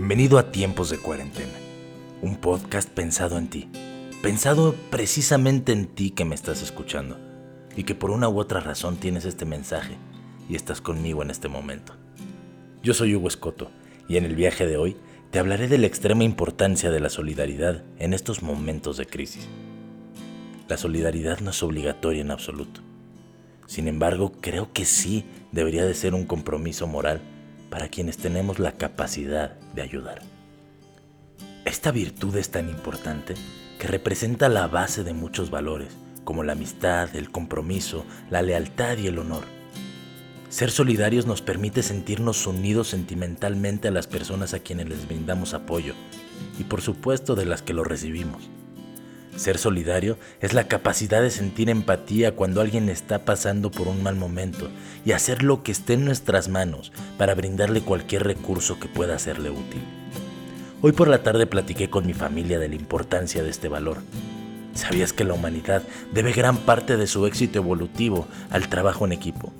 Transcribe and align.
Bienvenido 0.00 0.38
a 0.38 0.52
Tiempos 0.52 0.90
de 0.90 0.98
Cuarentena, 0.98 1.58
un 2.22 2.36
podcast 2.36 2.88
pensado 2.88 3.36
en 3.36 3.48
ti, 3.48 3.68
pensado 4.22 4.76
precisamente 4.92 5.72
en 5.72 5.88
ti 5.88 6.10
que 6.10 6.24
me 6.24 6.36
estás 6.36 6.62
escuchando 6.62 7.18
y 7.76 7.82
que 7.82 7.96
por 7.96 8.12
una 8.12 8.28
u 8.28 8.38
otra 8.38 8.60
razón 8.60 8.98
tienes 8.98 9.24
este 9.24 9.44
mensaje 9.44 9.96
y 10.48 10.54
estás 10.54 10.80
conmigo 10.80 11.24
en 11.24 11.32
este 11.32 11.48
momento. 11.48 11.94
Yo 12.80 12.94
soy 12.94 13.16
Hugo 13.16 13.26
Escoto 13.26 13.72
y 14.08 14.18
en 14.18 14.24
el 14.24 14.36
viaje 14.36 14.68
de 14.68 14.76
hoy 14.76 14.96
te 15.32 15.40
hablaré 15.40 15.66
de 15.66 15.78
la 15.78 15.88
extrema 15.88 16.22
importancia 16.22 16.92
de 16.92 17.00
la 17.00 17.10
solidaridad 17.10 17.82
en 17.98 18.14
estos 18.14 18.40
momentos 18.40 18.98
de 18.98 19.06
crisis. 19.06 19.48
La 20.68 20.76
solidaridad 20.76 21.40
no 21.40 21.50
es 21.50 21.60
obligatoria 21.64 22.20
en 22.20 22.30
absoluto. 22.30 22.82
Sin 23.66 23.88
embargo, 23.88 24.30
creo 24.40 24.72
que 24.72 24.84
sí 24.84 25.24
debería 25.50 25.84
de 25.84 25.94
ser 25.94 26.14
un 26.14 26.24
compromiso 26.24 26.86
moral 26.86 27.20
para 27.70 27.88
quienes 27.88 28.16
tenemos 28.16 28.58
la 28.58 28.72
capacidad 28.72 29.58
de 29.74 29.82
ayudar. 29.82 30.22
Esta 31.64 31.90
virtud 31.90 32.36
es 32.36 32.50
tan 32.50 32.68
importante 32.68 33.34
que 33.78 33.88
representa 33.88 34.48
la 34.48 34.66
base 34.66 35.04
de 35.04 35.12
muchos 35.12 35.50
valores, 35.50 35.96
como 36.24 36.42
la 36.42 36.52
amistad, 36.52 37.14
el 37.14 37.30
compromiso, 37.30 38.04
la 38.30 38.42
lealtad 38.42 38.98
y 38.98 39.06
el 39.06 39.18
honor. 39.18 39.44
Ser 40.48 40.70
solidarios 40.70 41.26
nos 41.26 41.42
permite 41.42 41.82
sentirnos 41.82 42.46
unidos 42.46 42.88
sentimentalmente 42.88 43.88
a 43.88 43.90
las 43.90 44.06
personas 44.06 44.54
a 44.54 44.60
quienes 44.60 44.88
les 44.88 45.06
brindamos 45.06 45.52
apoyo 45.52 45.94
y 46.58 46.64
por 46.64 46.80
supuesto 46.80 47.34
de 47.34 47.44
las 47.44 47.60
que 47.60 47.74
lo 47.74 47.84
recibimos. 47.84 48.48
Ser 49.38 49.56
solidario 49.56 50.18
es 50.40 50.52
la 50.52 50.66
capacidad 50.66 51.22
de 51.22 51.30
sentir 51.30 51.70
empatía 51.70 52.34
cuando 52.34 52.60
alguien 52.60 52.88
está 52.88 53.20
pasando 53.20 53.70
por 53.70 53.86
un 53.86 54.02
mal 54.02 54.16
momento 54.16 54.68
y 55.04 55.12
hacer 55.12 55.44
lo 55.44 55.62
que 55.62 55.70
esté 55.70 55.92
en 55.92 56.04
nuestras 56.04 56.48
manos 56.48 56.90
para 57.18 57.36
brindarle 57.36 57.80
cualquier 57.80 58.24
recurso 58.24 58.80
que 58.80 58.88
pueda 58.88 59.16
serle 59.20 59.50
útil. 59.50 59.80
Hoy 60.82 60.90
por 60.90 61.06
la 61.06 61.22
tarde 61.22 61.46
platiqué 61.46 61.88
con 61.88 62.04
mi 62.04 62.14
familia 62.14 62.58
de 62.58 62.68
la 62.68 62.74
importancia 62.74 63.44
de 63.44 63.50
este 63.50 63.68
valor. 63.68 63.98
¿Sabías 64.74 65.12
que 65.12 65.22
la 65.22 65.34
humanidad 65.34 65.84
debe 66.12 66.32
gran 66.32 66.56
parte 66.56 66.96
de 66.96 67.06
su 67.06 67.24
éxito 67.24 67.60
evolutivo 67.60 68.26
al 68.50 68.68
trabajo 68.68 69.06
en 69.06 69.12
equipo? 69.12 69.52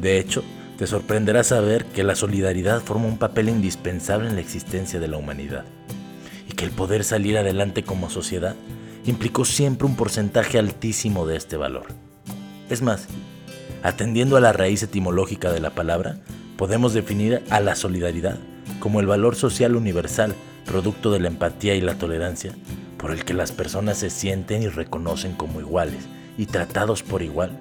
De 0.00 0.18
hecho, 0.18 0.42
te 0.78 0.86
sorprenderá 0.86 1.44
saber 1.44 1.84
que 1.84 2.02
la 2.02 2.14
solidaridad 2.14 2.80
forma 2.80 3.08
un 3.08 3.18
papel 3.18 3.50
indispensable 3.50 4.30
en 4.30 4.36
la 4.36 4.40
existencia 4.40 4.98
de 4.98 5.08
la 5.08 5.18
humanidad 5.18 5.66
y 6.48 6.54
que 6.54 6.64
el 6.64 6.70
poder 6.70 7.04
salir 7.04 7.36
adelante 7.36 7.82
como 7.82 8.08
sociedad 8.08 8.56
implicó 9.04 9.44
siempre 9.44 9.86
un 9.86 9.96
porcentaje 9.96 10.58
altísimo 10.58 11.26
de 11.26 11.36
este 11.36 11.56
valor. 11.56 11.86
Es 12.70 12.82
más, 12.82 13.06
atendiendo 13.82 14.36
a 14.36 14.40
la 14.40 14.52
raíz 14.52 14.82
etimológica 14.82 15.50
de 15.52 15.60
la 15.60 15.70
palabra, 15.70 16.18
podemos 16.56 16.92
definir 16.94 17.42
a 17.50 17.60
la 17.60 17.74
solidaridad 17.74 18.38
como 18.78 19.00
el 19.00 19.06
valor 19.06 19.36
social 19.36 19.76
universal, 19.76 20.34
producto 20.66 21.10
de 21.10 21.20
la 21.20 21.28
empatía 21.28 21.74
y 21.74 21.80
la 21.80 21.96
tolerancia, 21.96 22.54
por 22.98 23.10
el 23.10 23.24
que 23.24 23.34
las 23.34 23.52
personas 23.52 23.98
se 23.98 24.10
sienten 24.10 24.62
y 24.62 24.68
reconocen 24.68 25.34
como 25.34 25.60
iguales 25.60 26.04
y 26.38 26.46
tratados 26.46 27.02
por 27.02 27.22
igual 27.22 27.58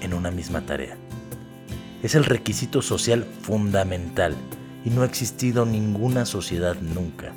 en 0.00 0.12
una 0.12 0.30
misma 0.30 0.60
tarea. 0.60 0.96
Es 2.02 2.14
el 2.14 2.24
requisito 2.24 2.82
social 2.82 3.24
fundamental 3.40 4.34
y 4.84 4.90
no 4.90 5.02
ha 5.02 5.06
existido 5.06 5.64
ninguna 5.64 6.26
sociedad 6.26 6.76
nunca 6.80 7.32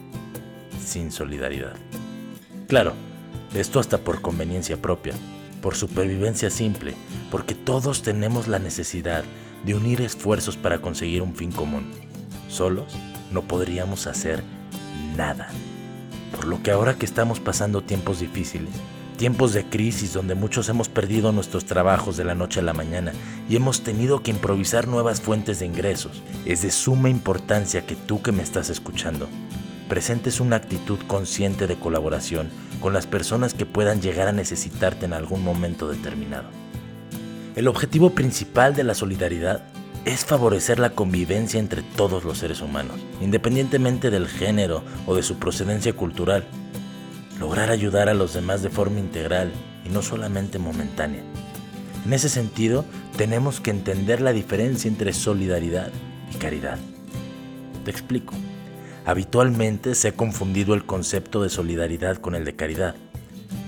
sin 0.85 1.11
solidaridad. 1.11 1.75
Claro, 2.67 2.95
esto 3.55 3.79
hasta 3.79 3.97
por 3.99 4.21
conveniencia 4.21 4.75
propia, 4.75 5.13
por 5.61 5.75
supervivencia 5.75 6.49
simple, 6.49 6.95
porque 7.31 7.55
todos 7.55 8.01
tenemos 8.01 8.49
la 8.49 8.59
necesidad 8.59 9.23
de 9.65 9.73
unir 9.73 10.01
esfuerzos 10.01 10.57
para 10.57 10.79
conseguir 10.79 11.21
un 11.21 11.33
fin 11.33 11.53
común. 11.53 11.89
Solos 12.49 12.93
no 13.31 13.43
podríamos 13.43 14.05
hacer 14.05 14.43
nada. 15.15 15.47
Por 16.35 16.45
lo 16.45 16.61
que 16.61 16.71
ahora 16.71 16.95
que 16.95 17.05
estamos 17.05 17.39
pasando 17.39 17.83
tiempos 17.83 18.19
difíciles, 18.19 18.73
tiempos 19.15 19.53
de 19.53 19.63
crisis 19.63 20.11
donde 20.11 20.35
muchos 20.35 20.67
hemos 20.67 20.89
perdido 20.89 21.31
nuestros 21.31 21.63
trabajos 21.63 22.17
de 22.17 22.25
la 22.25 22.35
noche 22.35 22.59
a 22.59 22.63
la 22.63 22.73
mañana 22.73 23.13
y 23.47 23.55
hemos 23.55 23.81
tenido 23.81 24.23
que 24.23 24.31
improvisar 24.31 24.89
nuevas 24.89 25.21
fuentes 25.21 25.59
de 25.59 25.67
ingresos, 25.67 26.21
es 26.45 26.63
de 26.63 26.71
suma 26.71 27.09
importancia 27.09 27.85
que 27.85 27.95
tú 27.95 28.21
que 28.21 28.33
me 28.33 28.43
estás 28.43 28.69
escuchando 28.69 29.29
presentes 29.87 30.39
una 30.39 30.57
actitud 30.57 30.99
consciente 31.07 31.67
de 31.67 31.75
colaboración 31.75 32.49
con 32.81 32.93
las 32.93 33.07
personas 33.07 33.53
que 33.53 33.65
puedan 33.65 34.01
llegar 34.01 34.27
a 34.27 34.33
necesitarte 34.33 35.05
en 35.05 35.13
algún 35.13 35.43
momento 35.43 35.87
determinado. 35.87 36.49
El 37.55 37.67
objetivo 37.67 38.11
principal 38.11 38.75
de 38.75 38.83
la 38.83 38.93
solidaridad 38.93 39.63
es 40.05 40.23
favorecer 40.23 40.79
la 40.79 40.91
convivencia 40.91 41.59
entre 41.59 41.81
todos 41.81 42.23
los 42.23 42.37
seres 42.37 42.61
humanos, 42.61 42.97
independientemente 43.19 44.09
del 44.09 44.27
género 44.27 44.83
o 45.05 45.15
de 45.15 45.23
su 45.23 45.37
procedencia 45.37 45.93
cultural. 45.93 46.45
Lograr 47.39 47.71
ayudar 47.71 48.09
a 48.09 48.13
los 48.13 48.33
demás 48.33 48.61
de 48.61 48.69
forma 48.69 48.99
integral 48.99 49.51
y 49.85 49.89
no 49.89 50.01
solamente 50.01 50.59
momentánea. 50.59 51.23
En 52.05 52.13
ese 52.13 52.29
sentido, 52.29 52.85
tenemos 53.17 53.59
que 53.59 53.71
entender 53.71 54.21
la 54.21 54.31
diferencia 54.31 54.87
entre 54.87 55.11
solidaridad 55.11 55.91
y 56.33 56.37
caridad. 56.37 56.77
Te 57.83 57.91
explico. 57.91 58.33
Habitualmente 59.07 59.95
se 59.95 60.09
ha 60.09 60.11
confundido 60.11 60.73
el 60.73 60.85
concepto 60.85 61.41
de 61.41 61.47
solidaridad 61.47 62.17
con 62.17 62.35
el 62.35 62.43
de 62.43 62.57
caridad. 62.57 62.93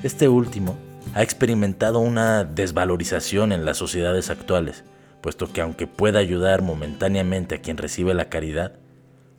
Este 0.04 0.28
último 0.28 0.78
ha 1.14 1.24
experimentado 1.24 2.00
una 2.00 2.44
desvalorización 2.44 3.54
en 3.54 3.64
las 3.64 3.78
sociedades 3.78 4.30
actuales, 4.32 4.84
puesto 5.22 5.50
que 5.50 5.62
aunque 5.62 5.88
pueda 5.88 6.20
ayudar 6.20 6.62
momentáneamente 6.62 7.56
a 7.56 7.62
quien 7.62 7.78
recibe 7.78 8.14
la 8.14 8.28
caridad, 8.28 8.74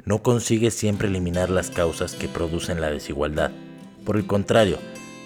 no 0.07 0.23
consigue 0.23 0.71
siempre 0.71 1.09
eliminar 1.09 1.51
las 1.51 1.69
causas 1.69 2.15
que 2.15 2.29
producen 2.29 2.81
la 2.81 2.89
desigualdad. 2.89 3.51
Por 4.07 4.17
el 4.17 4.27
contrario, 4.27 4.79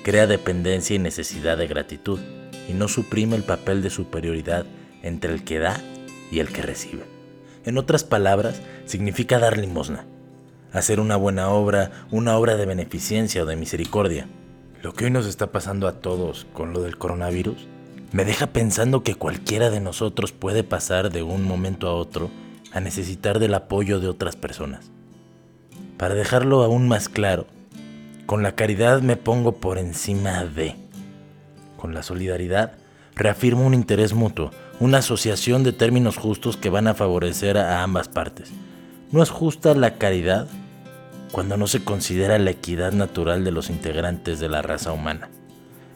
crea 0.02 0.26
dependencia 0.26 0.96
y 0.96 0.98
necesidad 0.98 1.56
de 1.56 1.68
gratitud, 1.68 2.18
y 2.68 2.72
no 2.72 2.88
suprime 2.88 3.36
el 3.36 3.44
papel 3.44 3.80
de 3.80 3.90
superioridad 3.90 4.66
entre 5.04 5.34
el 5.34 5.44
que 5.44 5.60
da 5.60 5.80
y 6.32 6.40
el 6.40 6.48
que 6.48 6.62
recibe. 6.62 7.04
En 7.64 7.78
otras 7.78 8.02
palabras, 8.02 8.60
significa 8.86 9.38
dar 9.38 9.56
limosna, 9.56 10.04
hacer 10.74 11.00
una 11.00 11.16
buena 11.16 11.48
obra, 11.48 11.90
una 12.10 12.36
obra 12.36 12.56
de 12.56 12.66
beneficencia 12.66 13.42
o 13.42 13.46
de 13.46 13.56
misericordia. 13.56 14.26
Lo 14.82 14.92
que 14.92 15.06
hoy 15.06 15.10
nos 15.10 15.26
está 15.26 15.52
pasando 15.52 15.88
a 15.88 16.00
todos 16.00 16.46
con 16.52 16.72
lo 16.74 16.82
del 16.82 16.98
coronavirus 16.98 17.68
me 18.12 18.24
deja 18.24 18.48
pensando 18.48 19.02
que 19.02 19.14
cualquiera 19.14 19.70
de 19.70 19.80
nosotros 19.80 20.32
puede 20.32 20.62
pasar 20.62 21.10
de 21.10 21.22
un 21.22 21.44
momento 21.44 21.88
a 21.88 21.94
otro 21.94 22.30
a 22.72 22.80
necesitar 22.80 23.38
del 23.38 23.54
apoyo 23.54 24.00
de 24.00 24.08
otras 24.08 24.36
personas. 24.36 24.90
Para 25.96 26.14
dejarlo 26.14 26.62
aún 26.64 26.86
más 26.86 27.08
claro, 27.08 27.46
con 28.26 28.42
la 28.42 28.54
caridad 28.54 29.00
me 29.00 29.16
pongo 29.16 29.52
por 29.52 29.78
encima 29.78 30.44
de. 30.44 30.76
Con 31.76 31.94
la 31.94 32.02
solidaridad 32.02 32.72
reafirmo 33.14 33.64
un 33.64 33.74
interés 33.74 34.12
mutuo, 34.12 34.50
una 34.80 34.98
asociación 34.98 35.62
de 35.62 35.72
términos 35.72 36.16
justos 36.16 36.56
que 36.56 36.70
van 36.70 36.88
a 36.88 36.94
favorecer 36.94 37.58
a 37.58 37.82
ambas 37.82 38.08
partes. 38.08 38.52
No 39.12 39.22
es 39.22 39.30
justa 39.30 39.74
la 39.74 39.98
caridad 39.98 40.48
cuando 41.34 41.56
no 41.56 41.66
se 41.66 41.82
considera 41.82 42.38
la 42.38 42.52
equidad 42.52 42.92
natural 42.92 43.42
de 43.42 43.50
los 43.50 43.68
integrantes 43.68 44.38
de 44.38 44.48
la 44.48 44.62
raza 44.62 44.92
humana. 44.92 45.30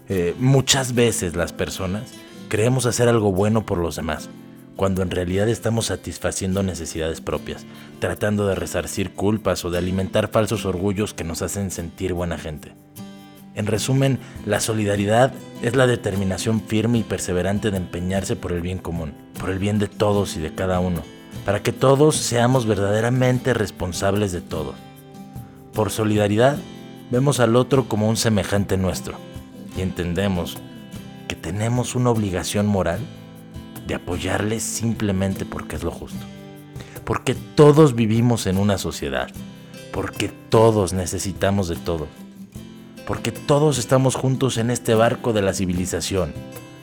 Eh, 0.09 0.35
muchas 0.41 0.97
veces 0.97 1.37
las 1.37 1.53
personas 1.53 2.11
creemos 2.49 2.87
hacer 2.87 3.09
algo 3.09 3.31
bueno 3.31 3.65
por 3.65 3.79
los 3.79 3.95
demás, 3.95 4.31
cuando 4.75 5.01
en 5.01 5.13
realidad 5.13 5.49
estamos 5.49 5.87
satisfaciendo 5.87 6.65
necesidades 6.65 7.21
propias, 7.21 7.67
tratando 8.01 8.49
de 8.49 8.57
resarcir 8.57 9.13
culpas 9.13 9.65
o 9.65 9.71
de 9.71 9.79
alimentar 9.79 10.27
falsos 10.27 10.67
orgullos 10.67 11.15
que 11.15 11.23
nos 11.23 11.41
hacen 11.41 11.71
sentir 11.71 12.15
buena 12.15 12.37
gente. 12.37 12.73
En 13.55 13.67
resumen, 13.67 14.19
la 14.45 14.59
solidaridad 14.59 15.33
es 15.63 15.77
la 15.77 15.87
determinación 15.87 16.61
firme 16.61 16.99
y 16.99 17.03
perseverante 17.05 17.71
de 17.71 17.77
empeñarse 17.77 18.35
por 18.35 18.51
el 18.51 18.61
bien 18.61 18.79
común, 18.79 19.15
por 19.39 19.51
el 19.51 19.61
bien 19.61 19.79
de 19.79 19.87
todos 19.87 20.37
y 20.37 20.41
de 20.41 20.53
cada 20.53 20.81
uno, 20.81 21.05
para 21.45 21.63
que 21.63 21.71
todos 21.71 22.17
seamos 22.17 22.67
verdaderamente 22.67 23.55
responsables 23.55 24.33
de 24.33 24.41
todo. 24.41 24.88
Por 25.79 25.93
solidaridad, 25.93 26.59
vemos 27.09 27.39
al 27.39 27.55
otro 27.55 27.89
como 27.89 28.09
un 28.09 28.17
semejante 28.17 28.77
nuestro 28.77 29.17
y 29.77 29.81
entendemos 29.83 30.59
que 31.29 31.37
tenemos 31.37 31.95
una 31.95 32.11
obligación 32.11 32.67
moral 32.67 32.99
de 33.87 33.95
apoyarle 33.95 34.59
simplemente 34.59 35.45
porque 35.45 35.77
es 35.77 35.85
lo 35.85 35.93
justo. 35.93 36.19
Porque 37.05 37.37
todos 37.37 37.95
vivimos 37.95 38.49
en 38.49 38.59
una 38.59 38.77
sociedad. 38.77 39.29
Porque 39.93 40.33
todos 40.49 40.95
necesitamos 40.95 41.69
de 41.69 41.77
todos. 41.77 42.09
Porque 43.07 43.31
todos 43.31 43.79
estamos 43.79 44.17
juntos 44.17 44.57
en 44.59 44.73
este 44.73 44.97
barco 44.97 45.33
de 45.33 45.43
la 45.43 45.55
civilización. 45.55 46.35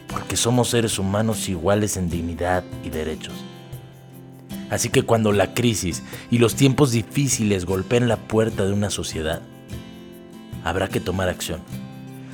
Porque 0.08 0.38
somos 0.38 0.70
seres 0.70 1.00
humanos 1.00 1.50
iguales 1.50 1.98
en 1.98 2.10
dignidad 2.10 2.64
y 2.82 2.92
derechos. 2.92 3.36
Así 4.70 4.90
que 4.90 5.04
cuando 5.04 5.32
la 5.32 5.54
crisis 5.54 6.04
y 6.32 6.40
los 6.40 6.56
tiempos 6.56 6.92
difíciles 6.92 7.66
golpeen 7.66 8.08
la 8.08 8.18
puerta 8.18 8.66
de 8.66 8.74
una 8.74 8.90
sociedad, 8.90 9.42
habrá 10.64 10.88
que 10.88 11.00
tomar 11.00 11.30
acción. 11.30 11.62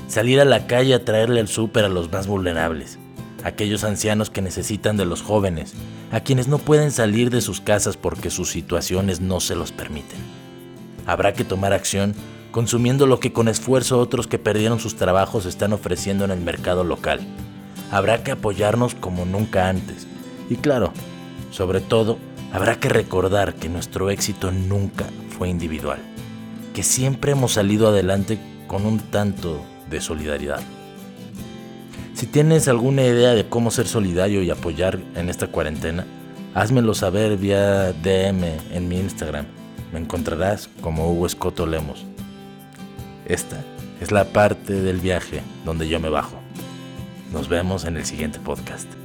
Salir 0.07 0.39
a 0.39 0.45
la 0.45 0.67
calle 0.67 0.93
a 0.93 1.05
traerle 1.05 1.39
el 1.39 1.47
súper 1.47 1.85
a 1.85 1.89
los 1.89 2.11
más 2.11 2.27
vulnerables. 2.27 2.97
aquellos 3.43 3.83
ancianos 3.83 4.29
que 4.29 4.43
necesitan 4.43 4.97
de 4.97 5.05
los 5.05 5.23
jóvenes, 5.23 5.73
a 6.11 6.19
quienes 6.19 6.47
no 6.47 6.59
pueden 6.59 6.91
salir 6.91 7.31
de 7.31 7.41
sus 7.41 7.59
casas 7.59 7.97
porque 7.97 8.29
sus 8.29 8.51
situaciones 8.51 9.19
no 9.19 9.39
se 9.39 9.55
los 9.55 9.71
permiten. 9.71 10.19
Habrá 11.07 11.33
que 11.33 11.43
tomar 11.43 11.73
acción 11.73 12.13
consumiendo 12.51 13.07
lo 13.07 13.19
que 13.19 13.33
con 13.33 13.47
esfuerzo 13.47 13.97
otros 13.97 14.27
que 14.27 14.37
perdieron 14.37 14.79
sus 14.79 14.95
trabajos 14.95 15.45
están 15.45 15.73
ofreciendo 15.73 16.25
en 16.25 16.31
el 16.31 16.41
mercado 16.41 16.83
local. 16.83 17.21
Habrá 17.91 18.23
que 18.23 18.31
apoyarnos 18.31 18.93
como 18.93 19.25
nunca 19.25 19.69
antes. 19.69 20.05
Y 20.49 20.57
claro, 20.57 20.93
sobre 21.51 21.81
todo, 21.81 22.17
habrá 22.51 22.79
que 22.79 22.89
recordar 22.89 23.55
que 23.55 23.69
nuestro 23.69 24.09
éxito 24.09 24.51
nunca 24.51 25.05
fue 25.37 25.49
individual, 25.49 25.99
que 26.73 26.81
siempre 26.81 27.33
hemos 27.33 27.53
salido 27.53 27.89
adelante 27.89 28.39
con 28.67 28.85
un 28.85 28.99
tanto 28.99 29.61
de 29.89 30.01
solidaridad. 30.01 30.61
Si 32.13 32.25
tienes 32.25 32.67
alguna 32.67 33.03
idea 33.03 33.33
de 33.33 33.47
cómo 33.47 33.71
ser 33.71 33.87
solidario 33.87 34.41
y 34.43 34.49
apoyar 34.49 34.99
en 35.15 35.29
esta 35.29 35.47
cuarentena, 35.47 36.05
házmelo 36.53 36.93
saber 36.93 37.37
vía 37.37 37.93
DM 37.93 38.43
en 38.71 38.87
mi 38.87 38.99
Instagram. 38.99 39.45
Me 39.91 39.99
encontrarás 39.99 40.69
como 40.81 41.11
Hugo 41.11 41.25
Escoto 41.25 41.65
Lemos. 41.65 42.05
Esta 43.25 43.63
es 43.99 44.11
la 44.11 44.25
parte 44.25 44.73
del 44.73 44.99
viaje 44.99 45.41
donde 45.65 45.87
yo 45.87 45.99
me 45.99 46.09
bajo. 46.09 46.37
Nos 47.33 47.49
vemos 47.49 47.85
en 47.85 47.97
el 47.97 48.05
siguiente 48.05 48.39
podcast. 48.39 49.00